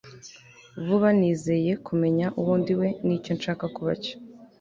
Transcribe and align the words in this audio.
vuba, 0.85 1.09
nizeye 1.19 1.71
kumenya 1.85 2.27
uwo 2.41 2.53
ndiwe 2.61 2.87
n'icyo 3.05 3.31
nshaka 3.37 3.65
kuba 3.75 3.91
cyo 4.03 4.15